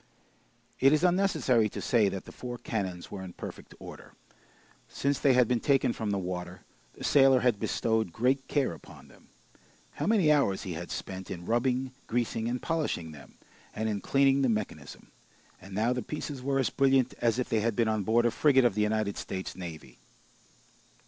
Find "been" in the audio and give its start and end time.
5.47-5.59, 17.75-17.87